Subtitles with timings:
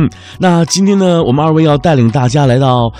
[0.00, 0.08] 嗯，
[0.38, 2.90] 那今天呢，我们二位要带领大家来到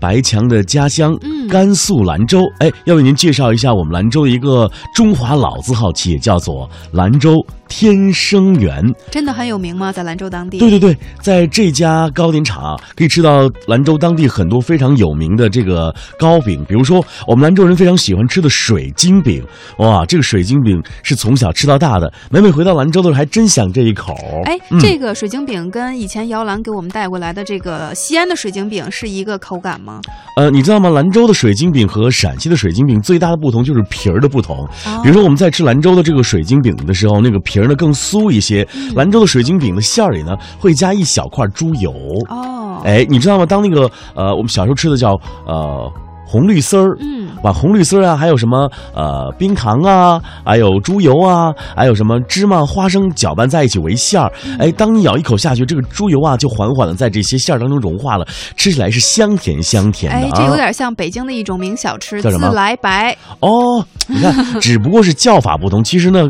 [0.00, 2.42] 白强的家乡嗯甘肃兰州。
[2.58, 8.82] 哎，要为您介绍一下我们兰州的一个中华老字号企业，叫做兰州天生源。
[9.10, 9.92] 真的很有名吗？
[9.92, 10.58] 在兰州当地？
[10.58, 19.44] 对对对，在这家糕点厂啊，可以吃到兰州当地很多非常有名的这个糕饼，比如说我们兰州人非常喜欢吃的水晶饼。
[19.78, 24.14] 哇，这个水晶饼是从小吃到大的，每每回到兰州的时候，还真想这一口。
[24.44, 30.00] 哎，嗯这个水晶饼跟以前姚兰给我们带过来的这个西安的水晶饼是一个口感吗？
[30.36, 30.88] 呃，你知道吗？
[30.90, 34.56] 兰州的水晶饼和陕西的水晶饼最大的不同就是皮儿的不同。
[34.86, 38.66] 哦比如说我们在吃兰州的这个水晶饼的时候，那个皮儿呢更酥一些。
[38.74, 41.92] 嗯兰州的水晶饼的馅儿里呢会加一小块猪油。
[42.28, 43.46] 哦，哎，你知道吗？
[43.46, 45.12] 当那个呃，我们小时候吃的叫
[45.46, 45.90] 呃
[46.26, 54.32] 红绿丝儿，嗯，把红绿丝儿啊，还有什么呃冰糖啊，还有猪油啊，还有什么芝麻、花生搅拌在一起为馅儿。
[54.46, 60.32] 嗯哎，当你咬一口下去，这个猪油啊就缓缓的在这些馅儿当中融化了，吃起来是香甜香甜的哎，啊。
[60.34, 63.16] 这有点像北京的一种名小吃——叫什么来白。
[63.40, 66.28] 哦，你看，只不过是叫法不同，其实呢。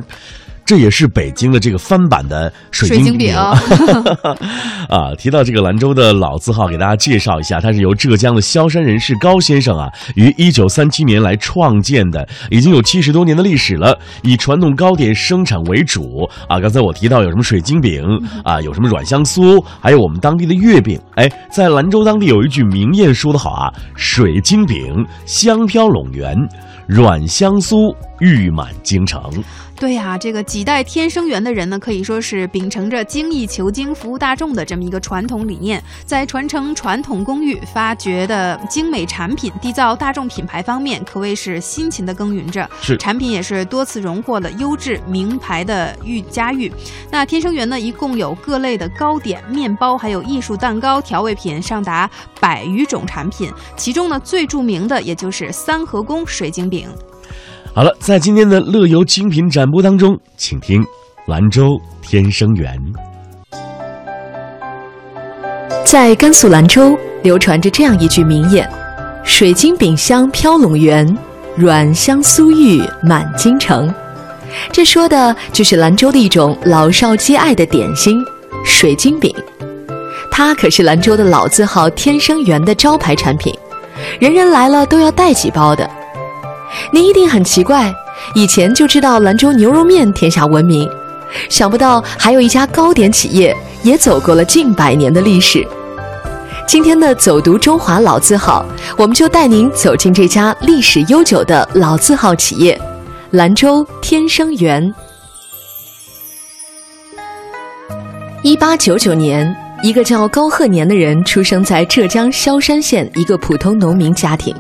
[0.69, 3.33] 这也是北京的这个翻版的水晶饼
[4.86, 5.14] 啊！
[5.16, 16.61] 提到这个兰州的老字号，给大家介绍一下，它是由浙江的萧山人士高先生啊，于一九三七年来创建的，已经有七十多年的历史了，以传统糕点生产为主啊。
[16.61, 18.05] 刚才我提到有什么水晶饼
[18.44, 21.00] 啊，有什么软香酥，还有我们当地的月饼。
[21.14, 26.36] 哎，在兰州当地有一句名谚说得好啊：“水晶饼香飘陇原，
[26.86, 29.22] 软香酥玉满京城。”
[29.78, 42.68] 对呀、这个几代天生源的人呢，可以说是秉承着精益求精、服务大众的这么一个传统理念，在传承传统工艺、发掘的精美产品、缔造大众品牌方面，可谓是辛勤的耕耘着。
[42.82, 46.72] 是产品也是多次荣获了优质名牌的玉佳誉。
[47.08, 53.48] 那天生源呢，一共有各类的糕点、面包，还有艺术蛋糕、调味品，上达百余种产品。
[53.76, 56.88] 其中呢，最著名的也就是三合宫水晶饼。
[57.78, 60.84] 好了，在今天的乐游精品展播当中，请听
[61.28, 62.77] 兰州天生源。
[65.84, 68.68] 在甘肃兰州流传着这样一句名言
[69.22, 71.17] ：“水晶饼香飘陇原，
[71.55, 73.94] 软香酥玉满京城。”
[74.72, 78.20] 这说的就是兰州的一种老少皆爱的点心——
[78.67, 79.33] 水晶饼。
[80.33, 83.56] 它可是兰州的老字号天生源的招牌产品，
[84.18, 85.88] 人人来了都要带几包的。
[86.92, 87.94] 您一定很奇怪，
[88.34, 90.89] 以前就知道兰州牛肉面天下闻名，
[91.48, 95.67] 想不到还有一家糕点企业也走过了近百年的历史。
[96.67, 98.64] 今天的走读中华老字号，
[98.96, 102.78] 我们就带您走进这家历史悠久的老字号企业——
[103.33, 104.94] 兰州天生园。
[108.42, 114.55] 一八九九年，一个叫高鹤年的人出生在浙江萧山县一个普通农民家庭。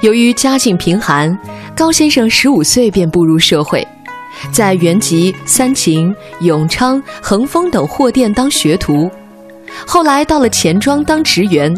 [0.00, 1.36] 由于家境贫寒，
[1.76, 3.86] 高先生十五岁便步入社会，
[4.50, 9.10] 在原籍、三秦、永昌、恒丰等货店当学徒，
[9.86, 11.72] 后来到了钱庄当职员。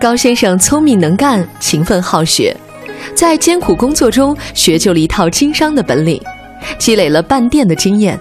[0.00, 2.56] 高先生聪明能干，勤奋好学，
[3.14, 6.20] 在艰苦工作中学就了一套经商的本领，
[6.78, 8.18] 积累了办店的经验。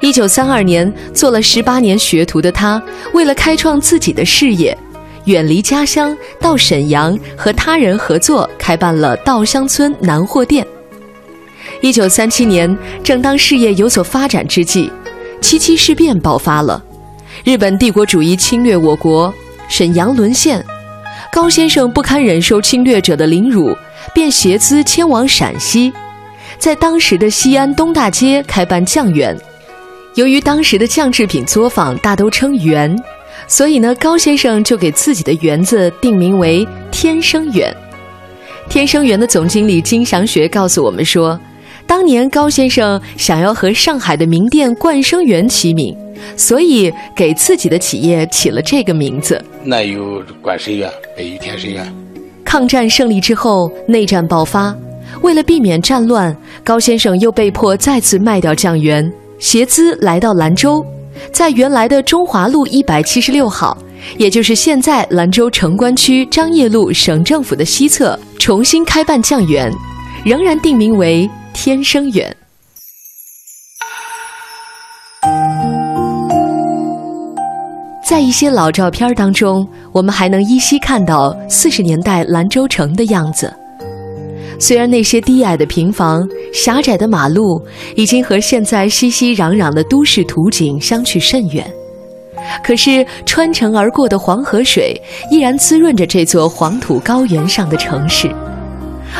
[0.00, 4.76] 一九三二年，做了十八年学徒的他，为了开创自己的事业，
[5.26, 10.66] 远离家乡，到沈阳和他人合作开办了稻香村南货店。
[11.82, 14.90] 一九三七年，正当事业有所发展之际，
[15.40, 16.82] 七七事变爆发了，
[17.44, 19.32] 日本帝国主义侵略我国，
[19.68, 20.64] 沈阳沦陷。
[21.32, 23.76] 高先生不堪忍受侵略者的凌辱，
[24.12, 25.92] 便携资迁往陕西，
[26.58, 29.36] 在当时的西安东大街开办酱园。
[30.16, 32.94] 由于当时的酱制品作坊大都称园，
[33.50, 37.76] 所以呢，高先生就给自己的园子定名为“天生园”。
[38.70, 41.36] 天生园的总经理金祥学告诉我们说，
[41.84, 45.92] 当年高先生想要和上海的名店冠生园齐名，
[46.36, 49.44] 所以给自己的企业起了这个名字。
[49.64, 51.92] 那有冠生园，北有天生园。
[52.44, 54.72] 抗战胜利之后，内战爆发，
[55.22, 60.86] 为了避免战乱，高先生又被迫再次卖掉酱园，携资来到兰州，
[61.32, 63.76] 在原来的中华路一百七十六号，
[64.18, 69.72] 也就是现在兰州城关区张掖路省政府的西侧，重新开办酱园，
[70.24, 72.34] 仍然定名为天生园。
[78.04, 83.54] 在一些老照片当中，我们还能依稀看到四十年代兰州城的样子。
[84.60, 87.60] 虽然那些低矮的平房、狭窄的马路
[87.96, 91.66] 已经和现在熙熙攘攘的都市图景相去甚远，
[92.62, 98.30] 可是穿城而过的黄河水依然滋润着这座黄土高原上的城市，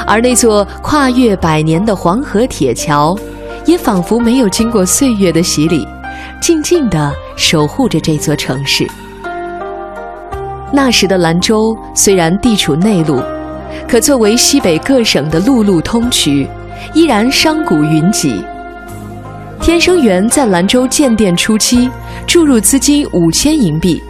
[0.06, 3.16] 而那座跨越百年的黄河铁桥，
[3.64, 5.88] 也仿佛没有经过岁月的洗礼，
[6.42, 8.87] 静静地守护着这座城市。
[10.70, 13.20] 那时的兰州虽然地处内陆，
[13.88, 16.46] 可作为西北各省的陆路通衢，
[16.94, 18.43] 依然商贾云集。
[19.61, 21.90] 天生园在兰州建店初期
[22.26, 24.02] 注入资金五千银币，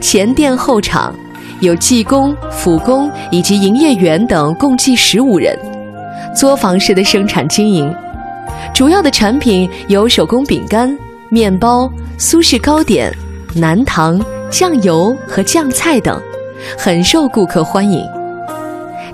[0.00, 1.14] 前店后厂，
[1.60, 5.58] 有技工、辅工以及营业员等共计十五人，
[6.34, 7.94] 作坊式的生产经营。
[8.74, 10.96] 主要的产品有手工饼干、
[11.30, 13.12] 面包、苏式糕点、
[13.54, 14.20] 南糖。
[14.52, 16.20] 酱油和酱菜等，
[16.76, 18.04] 很受顾客欢迎。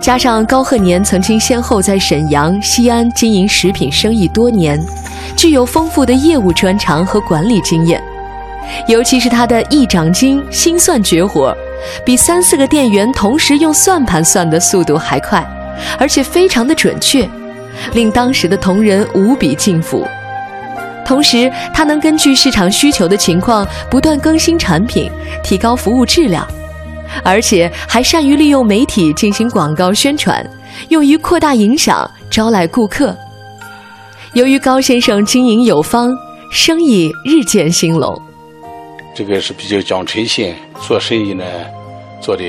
[0.01, 4.81] 加上高鹤年曾经先后在沈阳、西安经营食品生意多年，
[5.37, 8.03] 具有丰富的业务专长和管理经验。
[8.87, 11.57] 尤其是他的一掌金心算绝活，
[12.05, 15.45] 比三四个店员同时用算盘算的速度还快，
[15.99, 17.29] 而且非常的准确，
[17.93, 20.07] 令当时的同仁无比敬服。
[21.05, 25.11] 同时，他能根据市场需求的情况不断更新产品，
[25.43, 26.47] 提高服务质量，
[27.25, 30.45] 而且还善于利用媒体进行广告宣传，
[30.89, 33.17] 用于扩大影响、招来顾客。
[34.35, 36.15] 由于高先生经营有方，
[36.51, 38.21] 生意日渐兴隆。
[39.15, 41.45] 这个是比较讲诚信，做生意呢
[42.21, 42.45] 做的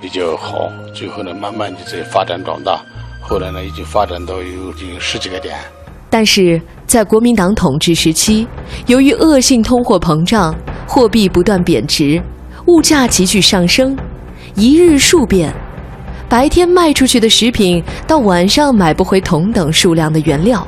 [0.00, 2.80] 比较好，最后呢慢慢的在发展壮大，
[3.20, 5.58] 后来呢已经发展到有近十几个点。
[6.08, 8.46] 但是在国民党统治时期，
[8.86, 10.54] 由于恶性通货膨胀，
[10.86, 12.20] 货币不断贬值，
[12.66, 13.96] 物价急剧上升，
[14.54, 15.52] 一日数变，
[16.28, 20.66] 白天卖出去的食品到晚上买不回同等数量的原料，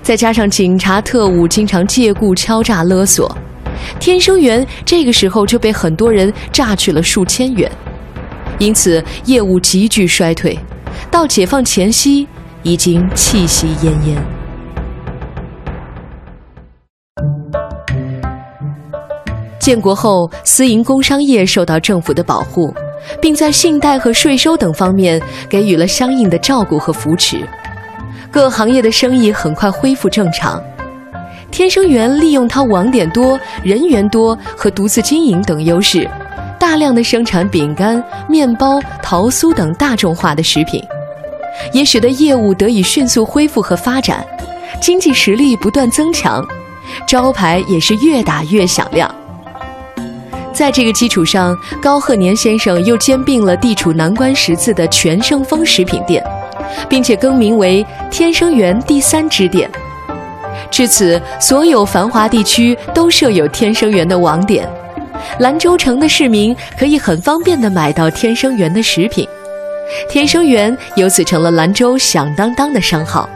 [0.00, 3.36] 再加上警察特务经常借故敲诈勒索，
[3.98, 7.70] 天生源这个时候就被很多人榨取了数千元，
[8.58, 10.58] 因此业务急剧衰退，
[11.10, 12.26] 到解放前夕
[12.62, 14.16] 已经气息奄奄。
[19.68, 22.74] 建国后，私营工商业受到政府的保护，
[23.20, 27.46] 并在信贷和税收等方面给予了相应的照顾和扶持，
[28.30, 30.58] 各行业的生意很快恢复正常。
[31.50, 36.08] 天生园利用它网点多、人员多和独自经营等优势，
[36.58, 40.82] 大量的生产饼干、面包、桃酥等大众化的食品，
[41.74, 44.24] 也使得业务得以迅速恢复和发展，
[44.80, 46.42] 经济实力不断增强，
[47.06, 49.14] 招牌也是越打越响亮。
[50.58, 56.20] 在这个基础上，高鹤年先生又兼并了地处南关十字的全盛丰食品店，
[56.88, 59.70] 并且更名为天生园第三支店。
[60.68, 64.68] 至此，所有繁华地区都设有天生园的网点，
[65.38, 69.24] 兰州城的市民可以很方便地买到天生园的食品，
[70.10, 73.30] 天生园由此成了兰州响当当的商号。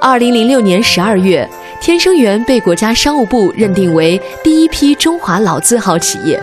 [0.00, 1.48] 二零零六年十二月。
[1.82, 6.40] 天生园被国家商务部认定为第一批中华老字号企业，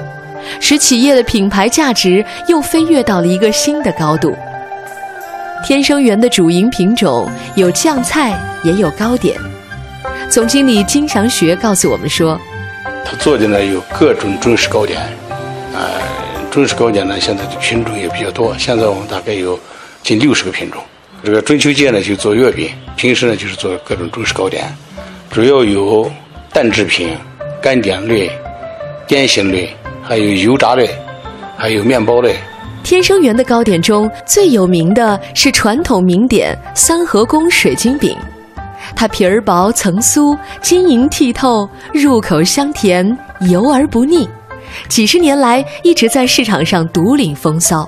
[0.59, 4.37] 使企业的品牌价值又飞跃到了一个新的高度。
[5.65, 9.39] 天生园的主营品种有酱菜，也有糕点。
[10.29, 12.37] 总经理金祥学告诉我们说
[13.05, 15.01] ：“他做的呢有各种中式糕点，
[15.73, 16.01] 呃，
[16.51, 19.57] 中式糕点呢现在的品种也比较多，现在我们大概有
[20.03, 20.83] 近六十个品种。
[21.23, 24.65] 这个中秋节呢就做月饼，平时呢就是做各种中式糕点。”
[25.31, 26.09] 主要有
[26.51, 27.15] 蛋制品、
[27.61, 28.31] 干点类、
[29.07, 29.69] 点心类，
[30.01, 30.89] 还有油炸类，
[31.55, 32.35] 还有面包类。
[32.83, 38.17] 天生园的糕点中最有名的是传统名点三合宫水晶饼，
[38.95, 44.27] 它皮儿薄层酥，晶莹剔透，入口香甜，油而不腻，
[44.87, 47.87] 几十年来一直在市场上独领风骚。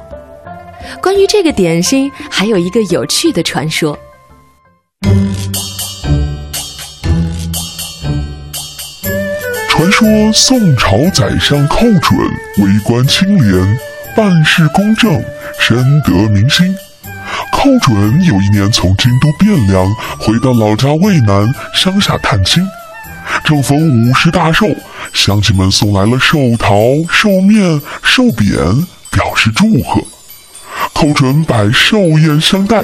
[1.02, 3.98] 关于这个点心，还有一个有趣的传说。
[9.82, 12.16] 传说宋朝宰相寇准
[12.60, 13.80] 为官清廉，
[14.16, 15.12] 办事公正，
[15.60, 16.76] 深得民心。
[17.52, 22.64] 寇准有一年从京都汴梁回到老家渭南乡下探亲，
[23.44, 24.68] 正逢五十大寿，
[25.14, 26.76] 乡亲们送来了寿桃、
[27.10, 30.00] 寿面、寿匾，表示祝贺。
[30.94, 32.84] 寇准摆寿宴相待，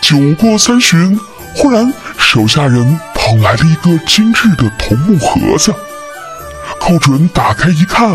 [0.00, 1.20] 酒过三巡，
[1.54, 5.74] 忽然手下人捧来了一个精致的桐木盒子。
[6.86, 8.12] 寇准打开一看，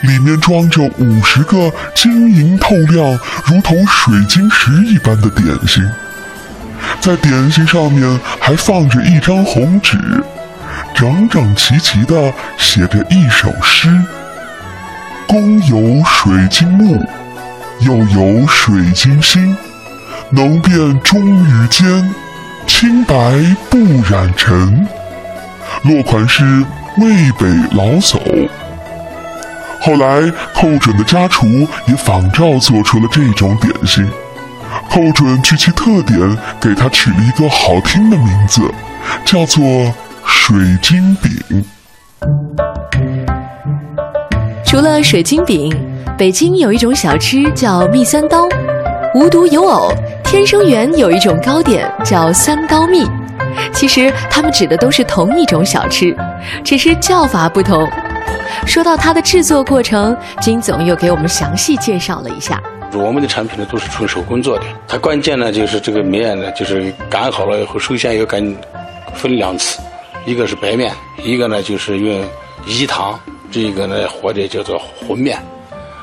[0.00, 5.86] 里面装着五十个晶莹透亮、如同水晶石一般的点心，
[7.02, 9.98] 在点心上面还放着一张红纸，
[10.94, 13.90] 整整齐齐地写着一首诗
[15.28, 17.04] ：“公有水晶木，
[17.80, 19.54] 又有水晶心，
[20.30, 22.14] 能辨忠与奸，
[22.66, 23.14] 清白
[23.68, 23.78] 不
[24.10, 24.88] 染尘。”
[25.84, 26.64] 落款是
[27.00, 28.48] 渭北老叟。
[29.80, 31.46] 后来，寇准的家厨
[31.86, 34.06] 也仿照做出了这种点心。
[34.90, 36.18] 寇准据其特点，
[36.60, 38.62] 给它取了一个好听的名字，
[39.24, 39.62] 叫做
[40.24, 41.64] 水晶饼。
[44.64, 45.72] 除了水晶饼，
[46.16, 48.46] 北京有一种小吃叫蜜三刀，
[49.14, 49.92] 无独有偶，
[50.24, 53.06] 天生园有一种糕点叫三刀蜜。
[53.72, 56.16] 其实它们指的都是同一种小吃，
[56.64, 57.88] 只是叫法不同。
[58.66, 62.60] 说到它的制作过程，金总又给我们详细介绍了一下。
[62.94, 68.56] 我们的产品呢都是纯手工做的，它关键呢就是这个面呢，就是擀好了以后，首先要擀
[69.14, 69.78] 分两次，
[70.24, 72.24] 一个是白面，一个呢就是用
[72.66, 73.20] 饴糖，
[73.52, 75.38] 这个呢或者叫做混面，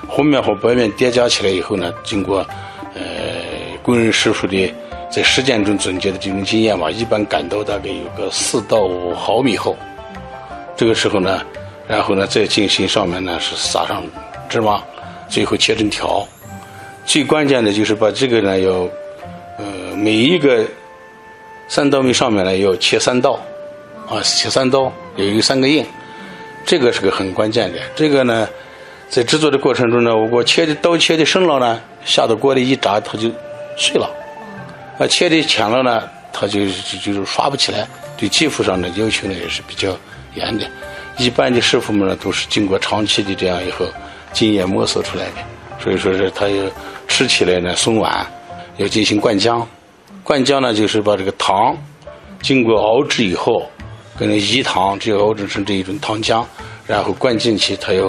[0.08, 2.46] 混面和白面叠加起来以后呢，经过
[2.94, 3.02] 呃
[3.82, 4.72] 工人师傅的
[5.10, 9.78] 在实践中总结的这种经验吧，一般擀到大概有个四到五毫米厚，
[10.76, 11.42] 这个时候呢，
[11.88, 14.04] 然后呢再进行上面呢是撒上
[14.50, 14.84] 芝麻，
[15.30, 16.28] 最后切成条。
[17.06, 18.72] 最关键的就是把这个呢要，
[19.58, 20.66] 呃，每一个
[21.68, 23.34] 三刀米上面呢要切三刀，
[24.10, 25.86] 啊，切三刀，有一个三个印，
[26.66, 27.80] 这个是个很关键的。
[27.96, 28.50] 这个呢，
[29.08, 33.30] 在制作的过程中呢，我切的刀切的深了呢，下到锅里一炸它就
[33.78, 34.10] 碎了；
[34.98, 36.66] 啊，切的浅了呢，它就
[37.02, 37.88] 就是刷不起来。
[38.18, 39.98] 对技术上的要求呢也是比较
[40.36, 40.66] 严的。
[41.18, 43.86] 一般的师傅们呢都是经过长期的这样以后
[44.32, 45.34] 经验摸索出来的，
[45.80, 46.64] 所以说是他要。
[47.08, 48.26] 吃起来呢松软，
[48.78, 49.64] 要进行灌浆。
[50.24, 51.78] 灌浆呢就是把这个糖
[52.42, 53.70] 经过熬制以后，
[54.18, 56.44] 跟那饴糖这熬制成这一种糖浆，
[56.88, 58.08] 然后灌进去，它要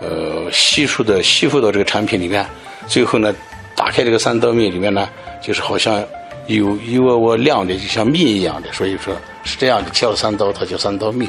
[0.00, 2.44] 呃吸收的吸附到这个产品里面。
[2.88, 3.32] 最后呢，
[3.76, 5.08] 打开这个三刀面里面呢，
[5.40, 6.02] 就是好像
[6.46, 8.72] 有一窝窝亮的，就像蜜一样的。
[8.72, 11.28] 所以说是这样的，切了三刀，它叫三刀蜜。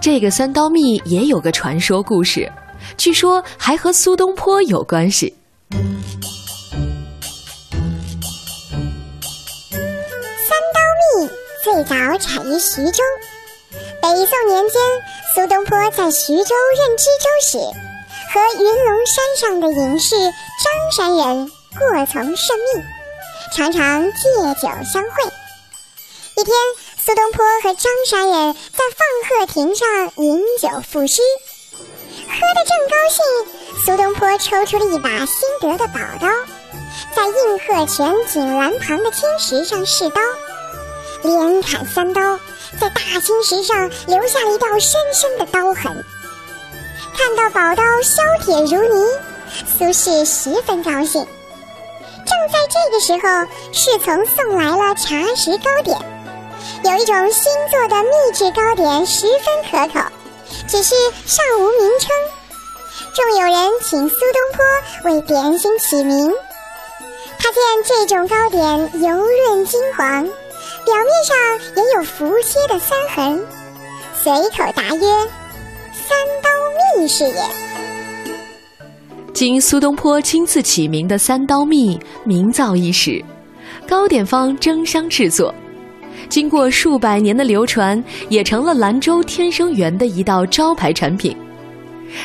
[0.00, 2.50] 这个三刀蜜也有个传说故事，
[2.96, 5.34] 据说还和苏东坡有关系。
[5.70, 5.80] 三
[10.74, 11.28] 刀蜜
[11.62, 13.02] 最早产于徐州。
[14.02, 14.80] 北宋年间，
[15.34, 17.58] 苏东坡在徐州任知州时，
[18.32, 22.82] 和云龙山上的隐士张山人过从甚密，
[23.54, 24.18] 常常借
[24.60, 25.10] 酒相会。
[26.36, 26.54] 一天，
[27.04, 31.20] 苏东坡和张山人在放鹤亭上饮酒赋诗，
[31.76, 33.24] 喝得正高兴。
[33.84, 36.28] 苏东坡抽出了一把新得的宝刀，
[37.14, 40.20] 在应鹤泉井栏旁的青石上试刀，
[41.22, 42.38] 连砍三刀，
[42.80, 46.04] 在大青石上留下了一道深深的刀痕。
[47.16, 49.04] 看到宝刀削铁如泥，
[49.78, 51.26] 苏轼十分高兴。
[52.30, 55.98] 正在这个时候，侍从送来了茶食糕点，
[56.84, 60.06] 有一种新做的秘制糕点，十分可口，
[60.68, 60.94] 只是
[61.26, 62.08] 尚无名称。
[63.16, 66.32] 仲有人请苏东坡为点心起名。
[67.40, 70.24] 他见这种糕点油润金黄，
[70.84, 71.36] 表面上
[71.74, 73.44] 也有浮切的三痕，
[74.22, 75.28] 随口答曰
[75.92, 76.50] ：“三刀
[76.96, 77.42] 蜜是也。”
[79.40, 83.24] 经苏东坡亲自起名的三刀蜜，名噪一时。
[83.88, 85.54] 糕点方争相制作，
[86.28, 91.34] 经过数百年的流传，也成了兰州天生园的一道招牌产品。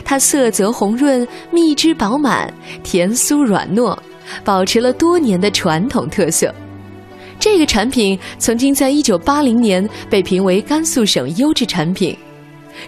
[0.03, 2.53] 它色泽红润，蜜汁饱满，
[2.83, 3.97] 甜酥软糯，
[4.43, 6.53] 保持了多年的传统特色。
[7.39, 12.13] 这个产品曾经在1980年被评为甘肃省优质产品，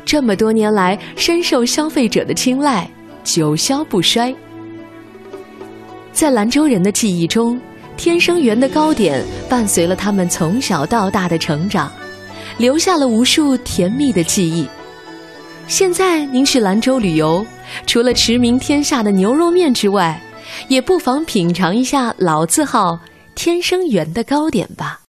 [0.04, 2.86] 这么多年来深受消费者的青睐，
[3.28, 4.34] 久销不衰。
[6.14, 7.60] 在兰州人的记忆中，
[7.98, 11.92] 天生缘的糕点伴随了他们从小到大的成长，
[12.58, 14.66] 留下了无数甜蜜的记忆。
[15.68, 17.46] 现在您去兰州旅游，
[17.86, 20.20] 除了驰名天下的牛肉面之外，
[20.70, 22.98] 也不妨品尝一下老字号
[23.36, 25.02] 天生缘的糕点吧。